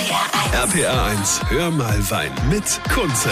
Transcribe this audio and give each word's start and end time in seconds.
RPR 0.00 1.04
1, 1.04 1.40
hör 1.50 1.70
mal 1.70 2.10
Wein 2.10 2.32
mit 2.48 2.64
Kunze. 2.94 3.30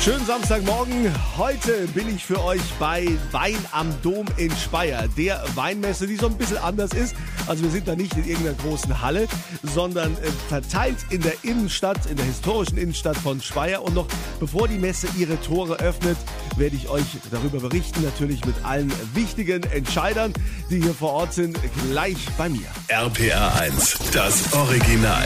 Schönen 0.00 0.24
Samstagmorgen. 0.24 1.10
Heute 1.36 1.88
bin 1.94 2.14
ich 2.14 2.24
für 2.24 2.40
euch 2.44 2.60
bei 2.78 3.08
Wein 3.32 3.56
am 3.72 3.90
Dom 4.02 4.26
in 4.36 4.52
Speyer, 4.54 5.08
der 5.16 5.42
Weinmesse, 5.54 6.06
die 6.06 6.16
so 6.16 6.26
ein 6.26 6.36
bisschen 6.36 6.58
anders 6.58 6.92
ist. 6.92 7.16
Also 7.48 7.64
wir 7.64 7.70
sind 7.70 7.88
da 7.88 7.96
nicht 7.96 8.14
in 8.16 8.24
irgendeiner 8.24 8.56
großen 8.56 9.00
Halle, 9.00 9.26
sondern 9.62 10.12
äh, 10.18 10.30
verteilt 10.48 10.98
in 11.10 11.22
der 11.22 11.32
Innenstadt, 11.42 12.06
in 12.06 12.16
der 12.16 12.26
historischen 12.26 12.78
Innenstadt 12.78 13.16
von 13.16 13.40
Speyer. 13.40 13.82
Und 13.82 13.94
noch 13.94 14.06
bevor 14.38 14.68
die 14.68 14.78
Messe 14.78 15.08
ihre 15.18 15.40
Tore 15.40 15.76
öffnet, 15.80 16.18
werde 16.56 16.76
ich 16.76 16.88
euch 16.88 17.04
darüber 17.30 17.60
berichten, 17.60 18.02
natürlich 18.02 18.44
mit 18.44 18.54
allen 18.64 18.92
wichtigen 19.14 19.62
Entscheidern, 19.64 20.32
die 20.70 20.80
hier 20.80 20.94
vor 20.94 21.12
Ort 21.12 21.32
sind, 21.34 21.58
gleich 21.88 22.16
bei 22.36 22.48
mir. 22.48 22.66
RPR 22.88 23.54
1, 23.60 23.98
das 24.12 24.52
Original. 24.52 25.24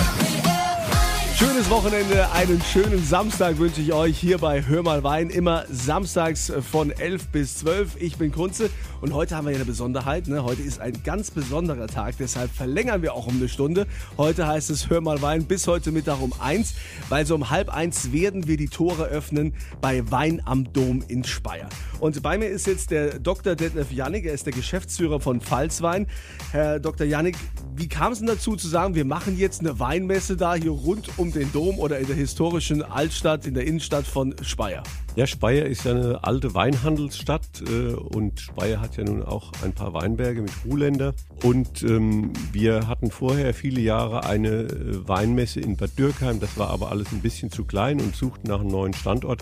Schönes 1.38 1.70
Wochenende, 1.70 2.32
einen 2.32 2.60
schönen 2.60 3.04
Samstag 3.04 3.58
wünsche 3.58 3.80
ich 3.80 3.92
euch 3.92 4.18
hier 4.18 4.38
bei 4.38 4.60
Hör 4.66 4.82
mal 4.82 5.04
Wein. 5.04 5.30
Immer 5.30 5.66
samstags 5.70 6.52
von 6.68 6.90
11 6.90 7.28
bis 7.28 7.58
12. 7.58 7.94
Ich 8.00 8.16
bin 8.16 8.32
Kunze 8.32 8.70
und 9.00 9.14
heute 9.14 9.36
haben 9.36 9.46
wir 9.46 9.52
ja 9.52 9.58
eine 9.58 9.64
Besonderheit. 9.64 10.26
Ne? 10.28 10.42
Heute 10.42 10.62
ist 10.62 10.80
ein 10.80 11.02
ganz 11.04 11.30
besonderer 11.30 11.86
Tag, 11.86 12.16
deshalb 12.18 12.50
verlängern 12.50 13.02
wir 13.02 13.14
auch 13.14 13.26
um 13.26 13.36
eine 13.36 13.48
Stunde. 13.48 13.86
Heute 14.16 14.46
heißt 14.46 14.70
es 14.70 14.90
Hör 14.90 15.00
mal 15.00 15.22
Wein 15.22 15.44
bis 15.44 15.66
heute 15.66 15.92
Mittag 15.92 16.20
um 16.20 16.32
eins, 16.40 16.74
weil 17.08 17.26
so 17.26 17.34
um 17.34 17.50
halb 17.50 17.68
eins 17.68 18.12
werden 18.12 18.46
wir 18.46 18.56
die 18.56 18.68
Tore 18.68 19.04
öffnen 19.04 19.54
bei 19.80 20.10
Wein 20.10 20.42
am 20.44 20.72
Dom 20.72 21.04
in 21.06 21.24
Speyer. 21.24 21.68
Und 22.00 22.22
bei 22.22 22.38
mir 22.38 22.48
ist 22.48 22.66
jetzt 22.66 22.90
der 22.90 23.18
Dr. 23.18 23.54
Detlef 23.54 23.92
Jannig, 23.92 24.24
er 24.24 24.32
ist 24.32 24.46
der 24.46 24.52
Geschäftsführer 24.52 25.20
von 25.20 25.40
Pfalzwein. 25.40 26.06
Herr 26.52 26.80
Dr. 26.80 27.06
Jannig, 27.06 27.36
wie 27.76 27.88
kam 27.88 28.12
es 28.12 28.18
denn 28.18 28.28
dazu 28.28 28.56
zu 28.56 28.68
sagen, 28.68 28.94
wir 28.94 29.04
machen 29.04 29.38
jetzt 29.38 29.60
eine 29.60 29.78
Weinmesse 29.78 30.36
da 30.36 30.54
hier 30.54 30.70
rund 30.70 31.18
um 31.18 31.32
den 31.32 31.52
Dom 31.52 31.78
oder 31.78 31.98
in 31.98 32.06
der 32.06 32.16
historischen 32.16 32.82
Altstadt, 32.82 33.46
in 33.46 33.54
der 33.54 33.66
Innenstadt 33.66 34.06
von 34.06 34.34
Speyer? 34.42 34.82
Ja, 35.18 35.26
Speyer 35.26 35.66
ist 35.66 35.84
ja 35.84 35.96
eine 35.96 36.22
alte 36.22 36.54
Weinhandelsstadt 36.54 37.64
äh, 37.68 37.92
und 37.92 38.38
Speyer 38.38 38.80
hat 38.80 38.96
ja 38.98 39.02
nun 39.02 39.24
auch 39.24 39.50
ein 39.64 39.72
paar 39.72 39.92
Weinberge 39.92 40.42
mit 40.42 40.52
Ruhländer. 40.64 41.12
Und 41.42 41.82
ähm, 41.82 42.32
wir 42.52 42.86
hatten 42.86 43.10
vorher 43.10 43.52
viele 43.52 43.80
Jahre 43.80 44.26
eine 44.26 44.48
äh, 44.48 45.08
Weinmesse 45.08 45.58
in 45.58 45.76
Bad 45.76 45.98
Dürkheim, 45.98 46.38
das 46.38 46.56
war 46.56 46.70
aber 46.70 46.92
alles 46.92 47.10
ein 47.10 47.20
bisschen 47.20 47.50
zu 47.50 47.64
klein 47.64 48.00
und 48.00 48.14
suchten 48.14 48.46
nach 48.46 48.60
einem 48.60 48.70
neuen 48.70 48.94
Standort. 48.94 49.40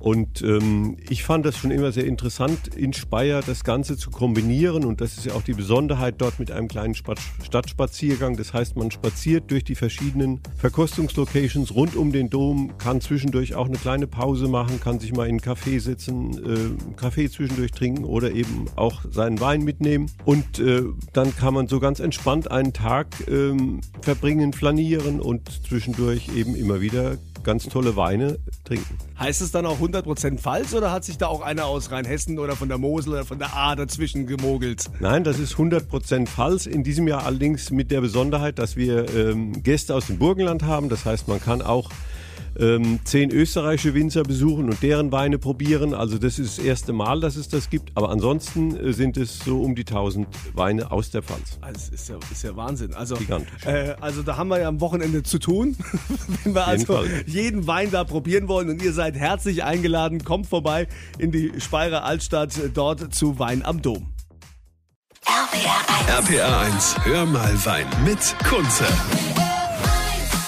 Und 0.00 0.42
ähm, 0.42 0.96
ich 1.08 1.24
fand 1.24 1.44
das 1.46 1.56
schon 1.56 1.70
immer 1.70 1.92
sehr 1.92 2.04
interessant, 2.04 2.68
in 2.76 2.92
Speyer 2.92 3.42
das 3.44 3.64
Ganze 3.64 3.96
zu 3.96 4.10
kombinieren. 4.10 4.84
Und 4.84 5.00
das 5.00 5.16
ist 5.16 5.26
ja 5.26 5.34
auch 5.34 5.42
die 5.42 5.54
Besonderheit 5.54 6.16
dort 6.18 6.38
mit 6.38 6.50
einem 6.50 6.68
kleinen 6.68 6.94
Spa- 6.94 7.14
Stadtspaziergang. 7.42 8.36
Das 8.36 8.52
heißt, 8.52 8.76
man 8.76 8.90
spaziert 8.90 9.50
durch 9.50 9.64
die 9.64 9.74
verschiedenen 9.74 10.40
Verkostungslocations 10.56 11.74
rund 11.74 11.96
um 11.96 12.12
den 12.12 12.30
Dom, 12.30 12.76
kann 12.78 13.00
zwischendurch 13.00 13.54
auch 13.54 13.66
eine 13.66 13.78
kleine 13.78 14.06
Pause 14.06 14.48
machen, 14.48 14.80
kann 14.80 15.00
sich 15.00 15.12
mal 15.12 15.24
in 15.26 15.38
einen 15.38 15.40
Café 15.40 15.80
sitzen, 15.80 16.32
äh, 16.44 16.94
Kaffee 16.96 17.28
zwischendurch 17.30 17.72
trinken 17.72 18.04
oder 18.04 18.32
eben 18.32 18.66
auch 18.76 19.02
seinen 19.10 19.40
Wein 19.40 19.62
mitnehmen. 19.62 20.10
Und 20.24 20.58
äh, 20.58 20.82
dann 21.12 21.34
kann 21.36 21.54
man 21.54 21.68
so 21.68 21.80
ganz 21.80 22.00
entspannt 22.00 22.50
einen 22.50 22.72
Tag 22.72 23.08
ähm, 23.28 23.80
verbringen, 24.00 24.52
flanieren 24.52 25.20
und 25.20 25.48
zwischendurch 25.66 26.28
eben 26.36 26.54
immer 26.54 26.80
wieder 26.80 27.18
ganz 27.48 27.64
tolle 27.66 27.96
Weine 27.96 28.38
trinken. 28.64 28.98
Heißt 29.18 29.40
es 29.40 29.52
dann 29.52 29.64
auch 29.64 29.80
100% 29.80 30.36
Pfalz 30.36 30.74
oder 30.74 30.92
hat 30.92 31.06
sich 31.06 31.16
da 31.16 31.28
auch 31.28 31.40
einer 31.40 31.64
aus 31.64 31.90
Rheinhessen 31.90 32.38
oder 32.38 32.56
von 32.56 32.68
der 32.68 32.76
Mosel 32.76 33.14
oder 33.14 33.24
von 33.24 33.38
der 33.38 33.56
A 33.56 33.74
dazwischen 33.74 34.26
gemogelt? 34.26 34.84
Nein, 35.00 35.24
das 35.24 35.38
ist 35.38 35.54
100% 35.54 36.26
Pfalz. 36.26 36.66
In 36.66 36.84
diesem 36.84 37.08
Jahr 37.08 37.24
allerdings 37.24 37.70
mit 37.70 37.90
der 37.90 38.02
Besonderheit, 38.02 38.58
dass 38.58 38.76
wir 38.76 39.08
ähm, 39.14 39.62
Gäste 39.62 39.94
aus 39.94 40.08
dem 40.08 40.18
Burgenland 40.18 40.64
haben. 40.64 40.90
Das 40.90 41.06
heißt, 41.06 41.26
man 41.26 41.40
kann 41.40 41.62
auch 41.62 41.88
ähm, 42.58 43.00
zehn 43.04 43.30
österreichische 43.30 43.94
Winzer 43.94 44.22
besuchen 44.22 44.66
und 44.66 44.82
deren 44.82 45.12
Weine 45.12 45.38
probieren. 45.38 45.94
Also 45.94 46.18
das 46.18 46.38
ist 46.38 46.58
das 46.58 46.64
erste 46.64 46.92
Mal, 46.92 47.20
dass 47.20 47.36
es 47.36 47.48
das 47.48 47.70
gibt. 47.70 47.90
Aber 47.94 48.10
ansonsten 48.10 48.76
äh, 48.76 48.92
sind 48.92 49.16
es 49.16 49.38
so 49.38 49.62
um 49.62 49.74
die 49.74 49.82
1000 49.82 50.26
Weine 50.54 50.90
aus 50.90 51.10
der 51.10 51.22
Pfalz. 51.22 51.58
Also 51.60 51.74
das 51.74 51.88
ist 51.88 52.08
ja, 52.08 52.16
ist 52.30 52.42
ja 52.42 52.56
Wahnsinn. 52.56 52.94
Also, 52.94 53.16
Gigantisch. 53.16 53.64
äh, 53.66 53.94
also 54.00 54.22
da 54.22 54.36
haben 54.36 54.48
wir 54.48 54.60
ja 54.60 54.68
am 54.68 54.80
Wochenende 54.80 55.22
zu 55.22 55.38
tun, 55.38 55.76
wenn 56.44 56.54
wir 56.54 56.60
jeden 56.60 56.80
also 56.80 56.92
Fall. 56.94 57.06
jeden 57.26 57.66
Wein 57.66 57.90
da 57.90 58.04
probieren 58.04 58.48
wollen. 58.48 58.68
Und 58.68 58.82
ihr 58.82 58.92
seid 58.92 59.14
herzlich 59.16 59.64
eingeladen. 59.64 60.24
Kommt 60.24 60.46
vorbei 60.46 60.88
in 61.18 61.32
die 61.32 61.52
Speyerer 61.58 62.04
Altstadt, 62.04 62.56
äh, 62.58 62.68
dort 62.68 63.14
zu 63.14 63.38
Wein 63.38 63.64
am 63.64 63.82
Dom. 63.82 64.08
RPR 65.24 66.24
1. 66.24 66.30
RPR 66.30 66.58
1, 66.60 66.96
hör 67.04 67.26
mal 67.26 67.64
Wein 67.64 67.86
mit 68.04 68.34
Kunze. 68.48 68.86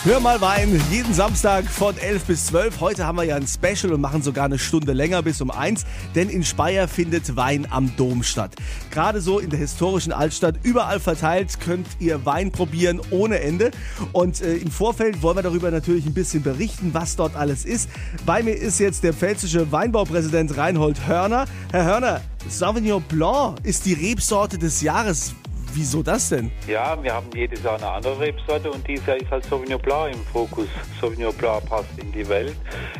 Hör 0.02 0.18
mal 0.18 0.40
Wein, 0.40 0.80
jeden 0.90 1.12
Samstag 1.12 1.66
von 1.66 1.94
11 1.98 2.24
bis 2.24 2.46
12. 2.46 2.80
Heute 2.80 3.06
haben 3.06 3.18
wir 3.18 3.24
ja 3.24 3.36
ein 3.36 3.46
Special 3.46 3.92
und 3.92 4.00
machen 4.00 4.22
sogar 4.22 4.46
eine 4.46 4.58
Stunde 4.58 4.94
länger 4.94 5.20
bis 5.22 5.42
um 5.42 5.50
1, 5.50 5.84
denn 6.14 6.30
in 6.30 6.42
Speyer 6.42 6.88
findet 6.88 7.36
Wein 7.36 7.66
am 7.68 7.94
Dom 7.96 8.22
statt. 8.22 8.52
Gerade 8.90 9.20
so 9.20 9.38
in 9.38 9.50
der 9.50 9.58
historischen 9.58 10.10
Altstadt, 10.10 10.54
überall 10.62 11.00
verteilt, 11.00 11.60
könnt 11.60 11.86
ihr 11.98 12.24
Wein 12.24 12.50
probieren 12.50 12.98
ohne 13.10 13.40
Ende. 13.40 13.72
Und 14.12 14.40
äh, 14.40 14.54
im 14.54 14.70
Vorfeld 14.70 15.20
wollen 15.20 15.36
wir 15.36 15.42
darüber 15.42 15.70
natürlich 15.70 16.06
ein 16.06 16.14
bisschen 16.14 16.42
berichten, 16.42 16.94
was 16.94 17.16
dort 17.16 17.36
alles 17.36 17.66
ist. 17.66 17.90
Bei 18.24 18.42
mir 18.42 18.54
ist 18.54 18.80
jetzt 18.80 19.04
der 19.04 19.12
pfälzische 19.12 19.70
Weinbaupräsident 19.70 20.56
Reinhold 20.56 21.06
Hörner. 21.06 21.44
Herr 21.72 21.84
Hörner, 21.84 22.20
Sauvignon 22.48 23.02
Blanc 23.02 23.58
ist 23.64 23.84
die 23.84 23.92
Rebsorte 23.92 24.56
des 24.56 24.80
Jahres. 24.80 25.34
Wieso 25.72 26.02
das 26.02 26.30
denn? 26.30 26.50
Ja, 26.66 27.00
wir 27.00 27.14
haben 27.14 27.28
jedes 27.34 27.62
Jahr 27.62 27.76
eine 27.76 27.88
andere 27.90 28.18
Rebsorte 28.18 28.70
und 28.70 28.86
dieses 28.86 29.06
Jahr 29.06 29.16
ist 29.16 29.30
halt 29.30 29.44
Sauvignon 29.44 29.80
Blanc 29.80 30.14
im 30.14 30.20
Fokus. 30.24 30.66
Sauvignon 31.00 31.32
Blanc 31.34 31.64
passt 31.66 31.96
in 31.96 32.10
die 32.12 32.28
Welt, 32.28 32.56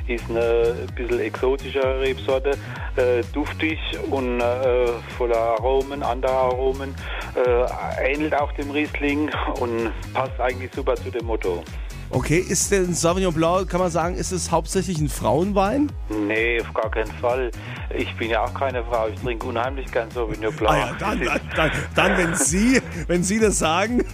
ist 0.06 0.28
eine 0.30 0.76
ein 0.88 0.94
bisschen 0.94 1.20
exotischere 1.20 2.00
Rebsorte, 2.00 2.50
äh, 2.96 3.22
duftig 3.32 3.78
und 4.10 4.40
äh, 4.40 4.86
voller 5.16 5.36
Aromen, 5.36 6.02
andere 6.02 6.32
Aromen, 6.32 6.94
äh, 7.34 8.12
ähnelt 8.12 8.34
auch 8.34 8.52
dem 8.52 8.70
Riesling 8.70 9.30
und 9.58 9.92
passt 10.14 10.38
eigentlich 10.38 10.70
super 10.72 10.94
zu 10.94 11.10
dem 11.10 11.26
Motto. 11.26 11.64
Okay, 12.12 12.38
ist 12.38 12.72
denn 12.72 12.92
Sauvignon 12.92 13.32
Blanc, 13.32 13.68
kann 13.68 13.78
man 13.78 13.90
sagen, 13.90 14.16
ist 14.16 14.32
es 14.32 14.50
hauptsächlich 14.50 14.98
ein 14.98 15.08
Frauenwein? 15.08 15.92
Nee, 16.08 16.60
auf 16.60 16.74
gar 16.74 16.90
keinen 16.90 17.12
Fall. 17.12 17.52
Ich 17.96 18.12
bin 18.16 18.30
ja 18.30 18.42
auch 18.44 18.52
keine 18.52 18.82
Frau, 18.84 19.06
ich 19.06 19.20
trinke 19.20 19.46
unheimlich 19.46 19.90
gern 19.92 20.10
Sauvignon 20.10 20.52
Blanc. 20.54 20.74
Ah 20.74 20.86
ja, 20.88 20.96
dann, 20.98 21.24
dann, 21.24 21.40
dann, 21.54 21.70
dann 21.94 22.18
wenn 22.18 22.34
Sie, 22.34 22.82
wenn 23.06 23.22
Sie 23.22 23.38
das 23.38 23.60
sagen. 23.60 24.04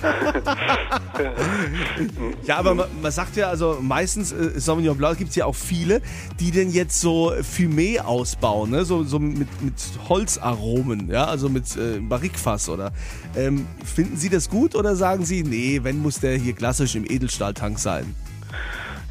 ja, 2.46 2.56
aber 2.56 2.74
man, 2.74 2.86
man 3.00 3.12
sagt 3.12 3.36
ja, 3.36 3.48
also 3.48 3.78
meistens 3.80 4.32
äh, 4.32 4.58
Sauvignon 4.58 4.96
Blanc 4.96 5.18
gibt 5.18 5.30
es 5.30 5.36
ja 5.36 5.46
auch 5.46 5.54
viele, 5.54 6.02
die 6.40 6.50
denn 6.50 6.70
jetzt 6.70 7.00
so 7.00 7.32
Fumé 7.32 8.00
ausbauen, 8.00 8.70
ne? 8.70 8.84
so, 8.84 9.04
so 9.04 9.18
mit, 9.18 9.48
mit 9.62 9.74
Holzaromen, 10.08 11.10
ja, 11.10 11.24
also 11.24 11.48
mit 11.48 11.76
äh, 11.76 12.00
Barrikfass 12.00 12.68
oder. 12.68 12.92
Ähm, 13.36 13.66
finden 13.84 14.16
Sie 14.16 14.28
das 14.28 14.48
gut 14.48 14.74
oder 14.74 14.96
sagen 14.96 15.24
Sie, 15.24 15.42
nee, 15.42 15.80
wenn 15.82 15.98
muss 16.00 16.20
der 16.20 16.36
hier 16.36 16.54
klassisch 16.54 16.94
im 16.94 17.04
Edelstahltank 17.04 17.78
sein? 17.78 18.14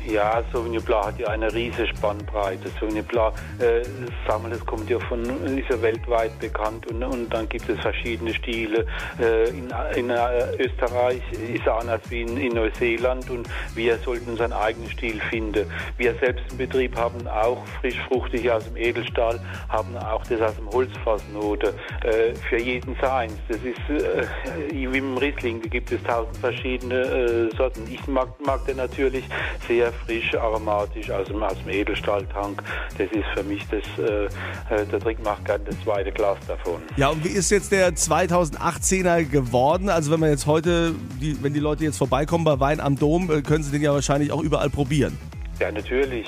Ja, 0.07 0.43
Sauvignon 0.51 0.83
Blanc 0.83 1.05
hat 1.07 1.19
ja 1.19 1.27
eine 1.27 1.53
riesige 1.53 1.87
Spannbreite. 1.87 2.69
Sauvignon 2.79 3.03
Blanc, 3.05 3.35
äh, 3.59 3.83
sagen 4.27 4.43
wir, 4.43 4.49
das 4.49 4.65
kommt 4.65 4.89
ja 4.89 4.99
von, 4.99 5.21
ist 5.57 5.69
ja 5.69 5.81
weltweit 5.81 6.37
bekannt 6.39 6.87
und, 6.87 7.03
und 7.03 7.33
dann 7.33 7.47
gibt 7.49 7.69
es 7.69 7.79
verschiedene 7.79 8.33
Stile. 8.33 8.85
Äh, 9.19 9.49
in 9.49 9.71
in 9.95 10.09
äh, 10.09 10.55
Österreich 10.57 11.21
ist 11.31 11.65
er 11.65 11.79
anders 11.79 12.01
wie 12.09 12.21
in, 12.21 12.37
in 12.37 12.53
Neuseeland 12.53 13.29
und 13.29 13.47
wir 13.75 13.97
sollten 13.97 14.31
unseren 14.31 14.53
eigenen 14.53 14.89
Stil 14.89 15.19
finden. 15.29 15.65
Wir 15.97 16.15
selbst 16.15 16.43
im 16.51 16.57
Betrieb 16.57 16.95
haben 16.95 17.27
auch 17.27 17.65
frisch 17.79 17.99
fruchtig 18.07 18.49
aus 18.49 18.65
dem 18.65 18.77
Edelstahl, 18.77 19.39
haben 19.69 19.95
auch 19.97 20.23
das 20.27 20.41
aus 20.41 20.55
dem 20.55 20.69
Holzfassnote. 20.69 21.73
Äh, 22.03 22.33
für 22.49 22.59
jeden 22.59 22.95
seins. 23.01 23.33
Das 23.47 23.57
ist 23.57 24.03
äh, 24.03 24.25
wie 24.71 24.97
im 24.97 25.17
Riesling, 25.17 25.61
gibt 25.61 25.91
es 25.91 26.01
tausend 26.03 26.37
verschiedene 26.37 27.01
äh, 27.01 27.55
Sorten. 27.55 27.83
Ich 27.89 28.05
mag, 28.07 28.29
mag 28.45 28.65
den 28.65 28.77
natürlich 28.77 29.25
sehr 29.67 29.90
frisch, 30.05 30.35
aromatisch 30.35 31.09
aus 31.11 31.27
dem, 31.27 31.41
aus 31.43 31.57
dem 31.63 31.69
Edelstahltank. 31.69 32.63
Das 32.97 33.11
ist 33.11 33.25
für 33.35 33.43
mich 33.43 33.65
das, 33.69 33.83
äh, 33.97 34.25
äh, 34.73 34.85
der 34.85 34.99
Trick 34.99 35.23
macht 35.23 35.45
gerne 35.45 35.63
das 35.65 35.75
zweite 35.83 36.11
Glas 36.11 36.37
davon. 36.47 36.81
Ja, 36.97 37.09
und 37.09 37.23
wie 37.23 37.29
ist 37.29 37.49
jetzt 37.51 37.71
der 37.71 37.91
2018er 37.91 39.23
geworden? 39.25 39.89
Also 39.89 40.11
wenn 40.11 40.19
man 40.19 40.29
jetzt 40.29 40.45
heute, 40.45 40.93
die, 41.21 41.41
wenn 41.43 41.53
die 41.53 41.59
Leute 41.59 41.83
jetzt 41.83 41.97
vorbeikommen 41.97 42.43
bei 42.43 42.59
Wein 42.59 42.79
am 42.79 42.95
Dom, 42.95 43.31
äh, 43.31 43.41
können 43.41 43.63
sie 43.63 43.71
den 43.71 43.81
ja 43.81 43.93
wahrscheinlich 43.93 44.31
auch 44.31 44.41
überall 44.41 44.69
probieren. 44.69 45.17
Ja, 45.61 45.71
natürlich. 45.71 46.25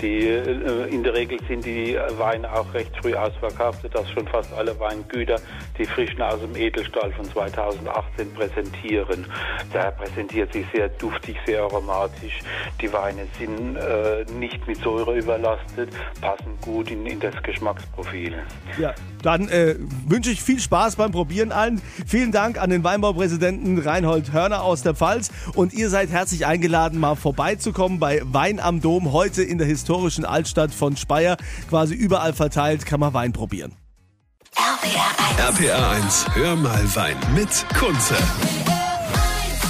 Die, 0.00 0.28
äh, 0.28 0.88
in 0.94 1.02
der 1.02 1.12
Regel 1.12 1.40
sind 1.48 1.64
die 1.66 1.98
Weine 2.18 2.52
auch 2.52 2.72
recht 2.72 2.92
früh 3.02 3.14
ausverkauft, 3.14 3.82
sodass 3.82 4.08
schon 4.12 4.28
fast 4.28 4.52
alle 4.52 4.78
Weingüter 4.78 5.40
die 5.76 5.84
Frischen 5.84 6.22
aus 6.22 6.40
dem 6.40 6.54
Edelstahl 6.54 7.10
von 7.12 7.24
2018 7.24 8.32
präsentieren. 8.34 9.26
Der 9.74 9.90
präsentiert 9.90 10.52
sich 10.52 10.64
sehr 10.72 10.88
duftig, 10.88 11.36
sehr 11.46 11.62
aromatisch. 11.62 12.38
Die 12.80 12.92
Weine 12.92 13.26
sind 13.36 13.74
äh, 13.74 14.24
nicht 14.38 14.64
mit 14.68 14.76
Säure 14.78 15.18
überlastet, 15.18 15.90
passen 16.20 16.56
gut 16.60 16.88
in, 16.88 17.04
in 17.06 17.18
das 17.18 17.34
Geschmacksprofil. 17.42 18.36
Ja, 18.78 18.94
dann 19.22 19.48
äh, 19.48 19.74
wünsche 20.06 20.30
ich 20.30 20.40
viel 20.40 20.60
Spaß 20.60 20.94
beim 20.94 21.10
Probieren 21.10 21.50
allen. 21.50 21.82
Vielen 22.06 22.30
Dank 22.30 22.62
an 22.62 22.70
den 22.70 22.84
Weinbaupräsidenten 22.84 23.78
Reinhold 23.78 24.32
Hörner 24.32 24.62
aus 24.62 24.82
der 24.82 24.94
Pfalz. 24.94 25.32
Und 25.54 25.74
ihr 25.74 25.90
seid 25.90 26.10
herzlich 26.10 26.46
eingeladen, 26.46 27.00
mal 27.00 27.16
vorbeizukommen 27.16 27.98
bei 27.98 28.20
Wein 28.24 28.60
am 28.60 28.75
Dom, 28.80 29.12
heute 29.12 29.42
in 29.42 29.58
der 29.58 29.66
historischen 29.66 30.24
Altstadt 30.24 30.72
von 30.72 30.96
Speyer. 30.96 31.36
Quasi 31.68 31.94
überall 31.94 32.32
verteilt 32.32 32.86
kann 32.86 33.00
man 33.00 33.14
Wein 33.14 33.32
probieren. 33.32 33.72
RPR 35.38 35.90
1, 35.90 36.26
hör 36.34 36.56
mal 36.56 36.82
Wein 36.94 37.16
mit 37.34 37.66
Kunze. 37.78 38.16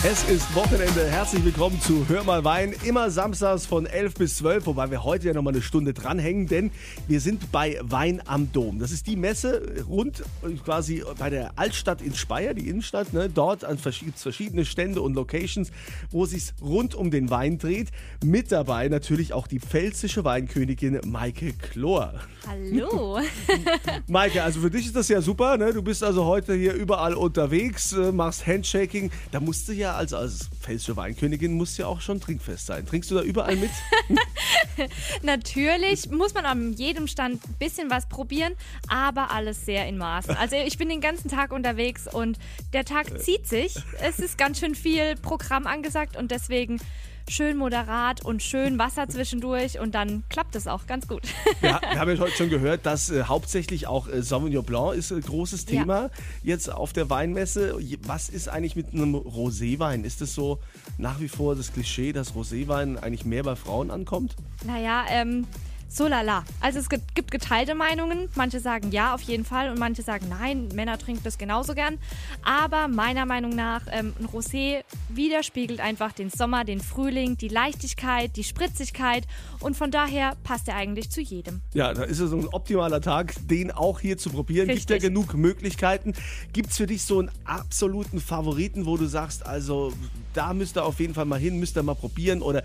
Es 0.08 0.22
ist 0.28 0.54
Wochenende. 0.54 1.10
Herzlich 1.10 1.44
willkommen 1.44 1.80
zu 1.80 2.08
Hör 2.08 2.22
mal 2.22 2.44
Wein. 2.44 2.72
Immer 2.84 3.10
samstags 3.10 3.66
von 3.66 3.86
11 3.86 4.14
bis 4.14 4.36
12, 4.36 4.66
wobei 4.66 4.88
wir 4.88 5.02
heute 5.02 5.26
ja 5.26 5.34
nochmal 5.34 5.52
eine 5.52 5.62
Stunde 5.62 5.94
dranhängen, 5.94 6.46
denn 6.46 6.70
wir 7.08 7.20
sind 7.20 7.50
bei 7.50 7.80
Wein 7.82 8.22
am 8.24 8.52
Dom. 8.52 8.78
Das 8.78 8.92
ist 8.92 9.08
die 9.08 9.16
Messe 9.16 9.84
rund 9.88 10.22
äh, 10.44 10.52
quasi 10.64 11.02
bei 11.18 11.28
der 11.28 11.58
Altstadt 11.58 12.02
in 12.02 12.14
Speyer, 12.14 12.54
die 12.54 12.68
Innenstadt. 12.68 13.12
Ne? 13.14 13.28
Dort 13.28 13.64
an 13.64 13.78
verschied 13.78 14.16
verschiedene 14.16 14.64
Stände 14.64 15.02
und 15.02 15.14
Locations, 15.14 15.72
wo 16.12 16.22
es 16.22 16.30
sich 16.30 16.52
rund 16.62 16.94
um 16.94 17.10
den 17.10 17.28
Wein 17.28 17.58
dreht. 17.58 17.88
Mit 18.24 18.52
dabei 18.52 18.86
natürlich 18.86 19.32
auch 19.32 19.48
die 19.48 19.58
pfälzische 19.58 20.22
Weinkönigin 20.22 21.00
Maike 21.04 21.52
Chlor. 21.52 22.14
Hallo. 22.46 23.18
Maike, 24.06 24.44
also 24.44 24.60
für 24.60 24.70
dich 24.70 24.86
ist 24.86 24.94
das 24.94 25.08
ja 25.08 25.20
super. 25.20 25.58
Ne? 25.58 25.72
Du 25.72 25.82
bist 25.82 26.04
also 26.04 26.26
heute 26.26 26.54
hier 26.54 26.74
überall 26.74 27.14
unterwegs, 27.14 27.92
äh, 27.92 28.12
machst 28.12 28.46
Handshaking. 28.46 29.10
Da 29.32 29.40
musst 29.40 29.66
du 29.66 29.72
ja 29.72 29.95
als, 29.96 30.12
als 30.12 30.48
pfälzische 30.60 30.96
Weinkönigin 30.96 31.54
musst 31.54 31.78
du 31.78 31.82
ja 31.82 31.88
auch 31.88 32.00
schon 32.00 32.20
trinkfest 32.20 32.66
sein. 32.66 32.86
Trinkst 32.86 33.10
du 33.10 33.14
da 33.14 33.22
überall 33.22 33.56
mit? 33.56 33.70
Natürlich 35.22 36.10
muss 36.10 36.34
man 36.34 36.44
an 36.44 36.72
jedem 36.74 37.06
Stand 37.06 37.46
ein 37.46 37.54
bisschen 37.58 37.90
was 37.90 38.08
probieren, 38.08 38.52
aber 38.88 39.30
alles 39.30 39.64
sehr 39.64 39.86
in 39.88 39.98
Maßen. 39.98 40.36
Also 40.36 40.56
ich 40.56 40.78
bin 40.78 40.88
den 40.88 41.00
ganzen 41.00 41.28
Tag 41.28 41.52
unterwegs 41.52 42.06
und 42.12 42.38
der 42.72 42.84
Tag 42.84 43.20
zieht 43.20 43.46
sich. 43.46 43.74
Es 44.00 44.18
ist 44.18 44.38
ganz 44.38 44.60
schön 44.60 44.74
viel 44.74 45.16
Programm 45.16 45.66
angesagt 45.66 46.16
und 46.16 46.30
deswegen 46.30 46.80
schön 47.28 47.56
moderat 47.56 48.24
und 48.24 48.42
schön 48.42 48.78
Wasser 48.78 49.08
zwischendurch 49.08 49.78
und 49.80 49.94
dann 49.94 50.22
klappt 50.28 50.54
es 50.56 50.66
auch 50.66 50.86
ganz 50.86 51.08
gut. 51.08 51.22
Ja, 51.62 51.80
wir 51.90 51.98
haben 51.98 52.10
ja 52.10 52.18
heute 52.18 52.36
schon 52.36 52.50
gehört, 52.50 52.86
dass 52.86 53.10
äh, 53.10 53.24
hauptsächlich 53.24 53.86
auch 53.86 54.08
äh, 54.08 54.22
Sauvignon 54.22 54.64
Blanc 54.64 54.94
ist 54.94 55.10
ein 55.10 55.20
großes 55.22 55.64
Ja. 55.68 55.80
Thema 55.80 56.10
jetzt 56.42 56.70
auf 56.70 56.92
der 56.92 57.08
Weinmesse. 57.10 57.76
Was 58.02 58.28
ist 58.28 58.48
eigentlich 58.48 58.76
mit 58.76 58.92
einem 58.92 59.14
Roséwein? 59.16 60.04
Ist 60.04 60.20
es 60.22 60.34
so 60.34 60.60
nach 60.98 61.18
wie 61.20 61.28
vor 61.28 61.56
das 61.56 61.72
Klischee, 61.72 62.12
dass 62.12 62.34
Roséwein 62.34 62.96
eigentlich 62.98 63.24
mehr 63.24 63.42
bei 63.42 63.56
Frauen 63.56 63.90
ankommt? 63.90 64.36
Naja, 64.64 65.04
ähm, 65.08 65.46
so 65.88 66.06
lala. 66.06 66.44
Also 66.60 66.78
es 66.78 66.88
gibt 66.88 67.30
geteilte 67.30 67.74
Meinungen. 67.74 68.28
Manche 68.34 68.60
sagen 68.60 68.90
ja, 68.92 69.14
auf 69.14 69.22
jeden 69.22 69.44
Fall. 69.44 69.70
Und 69.70 69.78
manche 69.78 70.02
sagen 70.02 70.26
nein, 70.28 70.68
Männer 70.74 70.98
trinken 70.98 71.22
das 71.24 71.38
genauso 71.38 71.74
gern. 71.74 71.98
Aber 72.42 72.88
meiner 72.88 73.26
Meinung 73.26 73.54
nach, 73.54 73.82
ähm, 73.90 74.14
ein 74.18 74.26
Rosé 74.26 74.82
widerspiegelt 75.08 75.80
einfach 75.80 76.12
den 76.12 76.30
Sommer, 76.30 76.64
den 76.64 76.80
Frühling, 76.80 77.36
die 77.36 77.48
Leichtigkeit, 77.48 78.36
die 78.36 78.44
Spritzigkeit. 78.44 79.26
Und 79.60 79.76
von 79.76 79.90
daher 79.90 80.36
passt 80.44 80.68
er 80.68 80.76
eigentlich 80.76 81.10
zu 81.10 81.20
jedem. 81.20 81.60
Ja, 81.74 81.94
da 81.94 82.02
ist 82.02 82.20
es 82.20 82.30
so 82.30 82.36
ein 82.36 82.48
optimaler 82.48 83.00
Tag, 83.00 83.34
den 83.48 83.70
auch 83.70 84.00
hier 84.00 84.18
zu 84.18 84.30
probieren. 84.30 84.68
Gibt 84.68 84.90
ja 84.90 84.94
Richtig. 84.94 85.10
genug 85.10 85.34
Möglichkeiten. 85.34 86.14
Gibt 86.52 86.70
es 86.70 86.76
für 86.76 86.86
dich 86.86 87.02
so 87.02 87.20
einen 87.20 87.30
absoluten 87.44 88.20
Favoriten, 88.20 88.86
wo 88.86 88.96
du 88.96 89.06
sagst, 89.06 89.46
also 89.46 89.92
da 90.34 90.52
müsst 90.52 90.76
ihr 90.76 90.84
auf 90.84 91.00
jeden 91.00 91.14
Fall 91.14 91.24
mal 91.24 91.38
hin, 91.38 91.58
müsst 91.58 91.76
ihr 91.76 91.82
mal 91.82 91.94
probieren 91.94 92.42
oder 92.42 92.62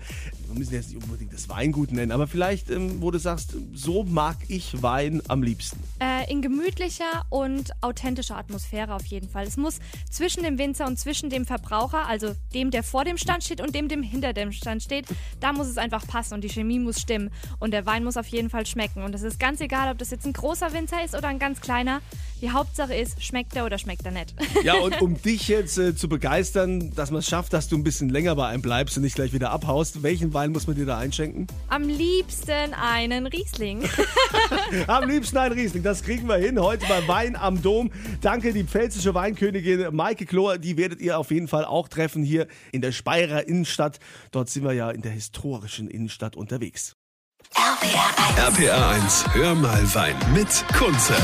wir 0.48 0.58
müssen 0.58 0.74
jetzt 0.74 0.92
nicht 0.92 1.02
unbedingt 1.02 1.32
das 1.32 1.48
Weingut 1.48 1.92
nennen, 1.92 2.12
aber 2.12 2.26
vielleicht, 2.26 2.70
ähm, 2.70 3.00
wo 3.00 3.10
du 3.12 3.18
sagst, 3.18 3.56
so 3.72 4.04
mag 4.04 4.36
ich 4.48 4.82
Wein 4.82 5.22
am 5.28 5.42
liebsten. 5.42 5.78
Äh, 6.00 6.30
in 6.30 6.42
gemütlicher 6.42 7.24
und 7.30 7.70
authentischer 7.80 8.36
Atmosphäre 8.36 8.94
auf 8.94 9.04
jeden 9.06 9.28
Fall. 9.28 9.46
Es 9.46 9.56
muss 9.56 9.78
zwischen 10.10 10.42
dem 10.42 10.58
Winzer 10.58 10.86
und 10.86 10.98
zwischen 10.98 11.30
dem 11.30 11.46
Verbraucher, 11.46 12.06
also 12.06 12.34
dem, 12.54 12.70
der 12.70 12.82
vor 12.82 13.04
dem 13.04 13.18
Stand 13.18 13.44
steht 13.44 13.60
und 13.60 13.74
dem, 13.74 13.88
dem 13.88 14.02
hinter 14.02 14.32
dem 14.32 14.52
Stand 14.52 14.82
steht, 14.82 15.06
da 15.40 15.52
muss 15.52 15.68
es 15.68 15.78
einfach 15.78 16.06
passen 16.06 16.34
und 16.34 16.42
die 16.42 16.48
Chemie 16.48 16.78
muss 16.78 17.00
stimmen 17.00 17.30
und 17.60 17.72
der 17.72 17.86
Wein 17.86 18.04
muss 18.04 18.16
auf 18.16 18.26
jeden 18.28 18.50
Fall 18.50 18.66
schmecken. 18.66 19.02
Und 19.02 19.14
es 19.14 19.22
ist 19.22 19.38
ganz 19.38 19.60
egal, 19.60 19.92
ob 19.92 19.98
das 19.98 20.10
jetzt 20.10 20.26
ein 20.26 20.32
großer 20.32 20.72
Winzer 20.72 21.04
ist 21.04 21.14
oder 21.14 21.28
ein 21.28 21.38
ganz 21.38 21.60
kleiner. 21.60 22.00
Die 22.42 22.50
Hauptsache 22.50 22.92
ist, 22.92 23.22
schmeckt 23.22 23.54
er 23.54 23.64
oder 23.64 23.78
schmeckt 23.78 24.04
er 24.04 24.10
nicht. 24.10 24.34
Ja, 24.64 24.74
und 24.74 25.00
um 25.00 25.20
dich 25.20 25.48
jetzt 25.48 25.78
äh, 25.78 25.94
zu 25.94 26.08
begeistern, 26.08 26.92
dass 26.94 27.10
man 27.10 27.20
es 27.20 27.28
schafft, 27.28 27.52
dass 27.52 27.68
du 27.68 27.76
ein 27.76 27.82
bisschen 27.82 28.08
länger 28.08 28.36
bei 28.36 28.46
einem 28.46 28.62
bleibst 28.62 28.96
und 28.96 29.02
nicht 29.02 29.16
gleich 29.16 29.32
wieder 29.32 29.50
abhaust, 29.50 30.02
welchen 30.02 30.34
Wein 30.34 30.52
muss 30.52 30.66
man 30.66 30.76
dir 30.76 30.86
da 30.86 30.98
einschenken? 30.98 31.46
Am 31.68 31.88
liebsten 31.88 32.74
einen 32.74 33.26
Riesling. 33.26 33.88
Am 34.86 35.08
liebsten 35.08 35.36
ein 35.38 35.52
Riesling, 35.52 35.82
das 35.82 36.02
kriegen 36.02 36.28
wir 36.28 36.36
hin 36.36 36.60
heute 36.60 36.86
bei 36.86 37.06
Wein 37.08 37.34
am 37.34 37.62
Dom. 37.62 37.90
Danke, 38.20 38.52
die 38.52 38.64
pfälzische 38.64 39.14
Weinkönigin 39.14 39.94
Maike 39.94 40.26
Klor, 40.26 40.58
die 40.58 40.76
werdet 40.76 41.00
ihr 41.00 41.18
auf 41.18 41.30
jeden 41.30 41.48
Fall 41.48 41.64
auch 41.64 41.88
treffen 41.88 42.22
hier 42.22 42.46
in 42.72 42.82
der 42.82 42.92
Speyerer 42.92 43.48
Innenstadt. 43.48 43.98
Dort 44.30 44.50
sind 44.50 44.64
wir 44.64 44.72
ja 44.72 44.90
in 44.90 45.02
der 45.02 45.12
historischen 45.12 45.88
Innenstadt 45.88 46.36
unterwegs. 46.36 46.96
RPR 48.36 48.88
1, 48.88 49.24
hör 49.32 49.54
mal 49.54 49.94
Wein 49.94 50.16
mit 50.34 50.64
Kunze. 50.76 51.14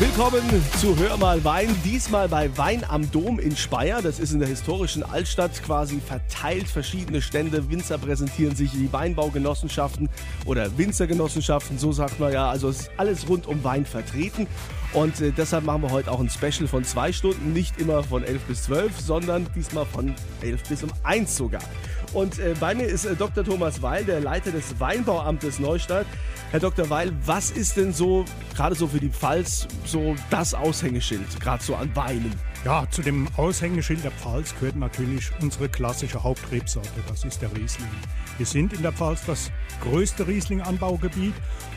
Willkommen 0.00 0.44
zu 0.80 0.96
Hör 0.96 1.16
mal 1.16 1.42
Wein, 1.42 1.74
diesmal 1.84 2.28
bei 2.28 2.56
Wein 2.56 2.84
am 2.88 3.10
Dom 3.10 3.40
in 3.40 3.56
Speyer. 3.56 4.00
Das 4.00 4.20
ist 4.20 4.32
in 4.32 4.38
der 4.38 4.48
historischen 4.48 5.02
Altstadt 5.02 5.60
quasi 5.64 5.98
verteilt 5.98 6.68
verschiedene 6.68 7.20
Stände. 7.20 7.68
Winzer 7.68 7.98
präsentieren 7.98 8.54
sich, 8.54 8.70
die 8.70 8.92
Weinbaugenossenschaften 8.92 10.08
oder 10.48 10.76
Winzergenossenschaften, 10.78 11.78
so 11.78 11.92
sagt 11.92 12.18
man 12.18 12.32
ja. 12.32 12.48
Also 12.48 12.70
ist 12.70 12.90
alles 12.96 13.28
rund 13.28 13.46
um 13.46 13.62
Wein 13.62 13.84
vertreten. 13.84 14.46
Und 14.94 15.20
äh, 15.20 15.30
deshalb 15.30 15.64
machen 15.64 15.82
wir 15.82 15.90
heute 15.90 16.10
auch 16.10 16.20
ein 16.20 16.30
Special 16.30 16.66
von 16.66 16.82
zwei 16.84 17.12
Stunden, 17.12 17.52
nicht 17.52 17.78
immer 17.78 18.02
von 18.02 18.24
11 18.24 18.42
bis 18.44 18.62
12, 18.64 18.98
sondern 18.98 19.46
diesmal 19.54 19.84
von 19.84 20.14
11 20.40 20.62
bis 20.68 20.82
um 20.82 20.90
1 21.02 21.36
sogar. 21.36 21.60
Und 22.14 22.38
äh, 22.38 22.54
bei 22.58 22.74
mir 22.74 22.86
ist 22.86 23.04
äh, 23.04 23.14
Dr. 23.14 23.44
Thomas 23.44 23.82
Weil, 23.82 24.04
der 24.04 24.20
Leiter 24.20 24.50
des 24.50 24.80
Weinbauamtes 24.80 25.58
Neustadt. 25.58 26.06
Herr 26.50 26.60
Dr. 26.60 26.88
Weil, 26.88 27.12
was 27.26 27.50
ist 27.50 27.76
denn 27.76 27.92
so, 27.92 28.24
gerade 28.56 28.74
so 28.74 28.86
für 28.86 29.00
die 29.00 29.10
Pfalz, 29.10 29.68
so 29.84 30.16
das 30.30 30.54
Aushängeschild, 30.54 31.38
gerade 31.40 31.62
so 31.62 31.74
an 31.74 31.94
Weinen? 31.94 32.32
Ja, 32.68 32.86
zu 32.90 33.00
dem 33.00 33.26
Aushängeschild 33.38 34.04
der 34.04 34.10
Pfalz 34.10 34.54
gehört 34.60 34.76
natürlich 34.76 35.30
unsere 35.40 35.70
klassische 35.70 36.22
Hauptrebsorte, 36.22 37.02
das 37.08 37.24
ist 37.24 37.40
der 37.40 37.50
Riesling. 37.56 37.88
Wir 38.36 38.44
sind 38.44 38.74
in 38.74 38.82
der 38.82 38.92
Pfalz 38.92 39.24
das 39.24 39.50
größte 39.80 40.28
Riesling-Anbaugebiet 40.28 41.32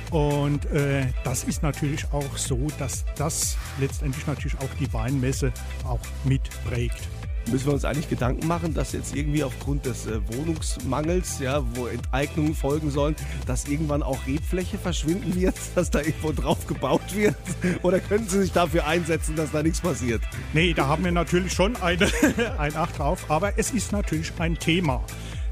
und 0.10 0.66
äh, 0.66 1.06
das 1.24 1.46
ist 1.46 1.64
natürlich 1.64 2.12
auch 2.12 2.36
so, 2.36 2.68
dass 2.78 3.06
das 3.16 3.56
letztendlich 3.80 4.28
natürlich 4.28 4.58
auch 4.60 4.74
die 4.82 4.92
Weinmesse 4.92 5.54
auch 5.86 6.02
mitprägt. 6.26 7.08
Müssen 7.50 7.68
wir 7.68 7.74
uns 7.74 7.86
eigentlich 7.86 8.10
Gedanken 8.10 8.48
machen, 8.48 8.74
dass 8.74 8.92
jetzt 8.92 9.16
irgendwie 9.16 9.44
aufgrund 9.44 9.86
des 9.86 10.06
äh, 10.06 10.20
Wohnungsmangels, 10.34 11.40
ja, 11.40 11.64
wo 11.76 11.88
Enteignungen 11.88 12.56
folgen 12.56 12.92
sollen, 12.92 13.16
dass 13.46 13.68
irgendwann 13.68 14.04
auch 14.04 14.26
Rebfläche 14.28 14.78
verschwinden 14.78 15.36
wird, 15.36 15.56
dass 15.76 15.90
da 15.90 16.00
irgendwo 16.00 16.32
drauf 16.32 16.68
gebaut 16.68 17.16
wird? 17.16 17.36
Oder 17.84 18.00
können 18.00 18.28
Sie 18.28 18.42
sich 18.42 18.52
dafür 18.52 18.88
einsetzen, 18.88 19.36
dass 19.36 19.52
da 19.52 19.64
nichts 19.64 19.82
passiert? 19.82 20.22
Nee, 20.54 20.74
da 20.74 20.88
haben 20.88 21.04
wir 21.04 21.12
natürlich 21.12 21.54
schon 21.54 21.76
eine, 21.78 22.08
ein 22.58 22.76
Acht 22.76 23.00
drauf, 23.00 23.26
aber 23.30 23.58
es 23.58 23.72
ist 23.72 23.92
natürlich 23.92 24.32
ein 24.40 24.58
Thema. 24.58 25.04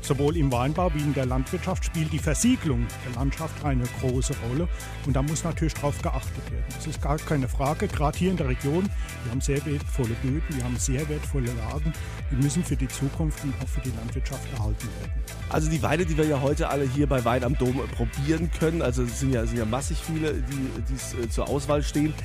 Sowohl 0.10 0.38
im 0.38 0.52
Weinbau 0.52 0.92
wie 0.96 1.02
in 1.02 1.14
der 1.14 1.28
Landwirtschaft 1.28 1.86
spielt 1.86 2.12
die 2.12 2.18
Versiegelung 2.18 2.88
der 3.06 3.14
Landschaft 3.14 3.64
eine 3.64 3.84
große 4.00 4.34
Rolle 4.50 4.68
und 5.06 5.16
da 5.16 5.22
muss 5.22 5.44
natürlich 5.44 5.76
darauf 5.76 6.02
geachtet 6.02 6.52
werden. 6.52 6.66
Das 6.74 6.88
ist 6.88 7.00
gar 7.00 7.18
keine 7.18 7.48
Frage, 7.48 7.88
gerade 7.88 8.18
hier 8.18 8.32
in 8.32 8.38
der 8.38 8.48
Region, 8.48 8.90
wir 9.24 9.32
haben 9.32 9.40
sehr 9.40 9.64
wertvolle 9.68 10.16
Böden, 10.24 10.42
wir 10.50 10.64
haben 10.64 10.78
sehr 10.78 11.08
wertvolle 11.10 11.52
Lagen, 11.54 11.94
die 12.32 12.38
müssen 12.38 12.64
für 12.64 12.76
die 12.76 12.88
Zukunft 12.88 13.44
und 13.44 13.54
auch 13.62 13.68
für 13.68 13.82
die 13.82 13.92
Landwirtschaft 13.92 14.52
erhalten 14.52 14.88
werden. 15.00 15.12
Also 15.50 15.70
die 15.70 15.84
Weine, 15.84 16.08
die 16.08 16.18
wir 16.18 16.26
ja 16.26 16.42
heute 16.42 16.70
alle 16.70 16.90
hier 16.90 17.06
bei 17.06 17.24
Wein 17.24 17.44
am 17.44 17.56
Dom 17.56 17.80
probieren 17.96 18.50
können, 18.60 18.82
also 18.82 19.04
es 19.04 19.20
sind 19.20 19.32
ja, 19.32 19.46
sind 19.46 19.60
ja 19.60 19.66
massig 19.66 20.00
viele, 20.04 20.34
die 20.34 20.82
die's, 20.92 21.14
äh, 21.24 21.30
zur 21.30 21.48
Auswahl 21.48 21.84
stehen. 21.84 22.16